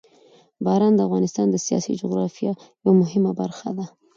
باران 0.65 0.93
د 0.95 0.99
افغانستان 1.07 1.47
د 1.49 1.55
سیاسي 1.67 1.93
جغرافیه 2.01 2.51
یوه 2.85 3.31
برخه 3.41 3.69
ده. 3.77 3.85